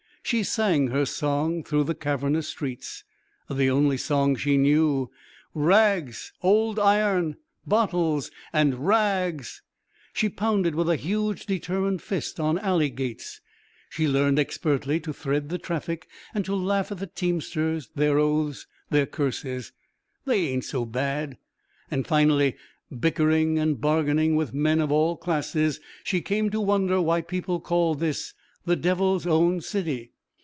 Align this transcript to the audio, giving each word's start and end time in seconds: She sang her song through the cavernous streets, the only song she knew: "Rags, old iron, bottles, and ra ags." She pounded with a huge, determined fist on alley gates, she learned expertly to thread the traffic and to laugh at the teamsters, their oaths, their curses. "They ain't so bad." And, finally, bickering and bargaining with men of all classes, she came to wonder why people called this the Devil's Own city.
She 0.23 0.43
sang 0.43 0.89
her 0.89 1.05
song 1.05 1.61
through 1.61 1.83
the 1.85 1.95
cavernous 1.95 2.47
streets, 2.47 3.03
the 3.49 3.69
only 3.69 3.97
song 3.97 4.37
she 4.37 4.55
knew: 4.55 5.11
"Rags, 5.53 6.31
old 6.41 6.79
iron, 6.79 7.35
bottles, 7.65 8.31
and 8.53 8.87
ra 8.87 8.95
ags." 8.97 9.59
She 10.13 10.29
pounded 10.29 10.73
with 10.73 10.87
a 10.89 10.95
huge, 10.95 11.47
determined 11.47 12.01
fist 12.01 12.39
on 12.39 12.57
alley 12.59 12.89
gates, 12.89 13.41
she 13.89 14.07
learned 14.07 14.39
expertly 14.39 15.01
to 15.01 15.11
thread 15.11 15.49
the 15.49 15.57
traffic 15.57 16.07
and 16.33 16.45
to 16.45 16.55
laugh 16.55 16.93
at 16.93 16.99
the 16.99 17.07
teamsters, 17.07 17.89
their 17.95 18.17
oaths, 18.17 18.67
their 18.89 19.07
curses. 19.07 19.73
"They 20.23 20.47
ain't 20.49 20.63
so 20.63 20.85
bad." 20.85 21.39
And, 21.89 22.07
finally, 22.07 22.55
bickering 22.97 23.59
and 23.59 23.81
bargaining 23.81 24.37
with 24.37 24.53
men 24.53 24.79
of 24.79 24.93
all 24.93 25.17
classes, 25.17 25.81
she 26.05 26.21
came 26.21 26.49
to 26.51 26.61
wonder 26.61 27.01
why 27.01 27.21
people 27.21 27.59
called 27.59 27.99
this 27.99 28.33
the 28.63 28.75
Devil's 28.77 29.25
Own 29.27 29.59
city. 29.59 30.11